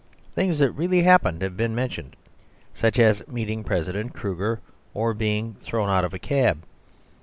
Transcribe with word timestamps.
Things 0.33 0.57
that 0.57 0.71
really 0.71 1.03
happened 1.03 1.43
have 1.43 1.55
been 1.55 1.75
mentioned, 1.75 2.15
such 2.73 2.97
as 2.97 3.21
meeting 3.27 3.63
President 3.63 4.15
Kruger 4.15 4.59
or 4.95 5.13
being 5.13 5.57
thrown 5.61 5.89
out 5.89 6.03
of 6.03 6.11
a 6.15 6.17
cab. 6.17 6.63